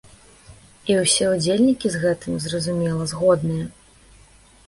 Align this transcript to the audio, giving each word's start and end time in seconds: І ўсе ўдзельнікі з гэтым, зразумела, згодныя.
І 0.93 0.95
ўсе 1.01 1.25
ўдзельнікі 1.33 1.91
з 1.95 2.01
гэтым, 2.05 2.39
зразумела, 2.45 3.03
згодныя. 3.11 3.65